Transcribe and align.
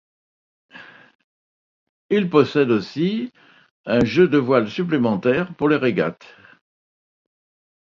Il 2.09 2.27
possède 2.31 2.71
aussi 2.71 3.31
un 3.85 4.03
jeu 4.03 4.27
de 4.27 4.39
voiles 4.39 4.67
supplémentaires 4.67 5.53
pour 5.53 5.69
les 5.69 5.75
régates. 5.75 6.25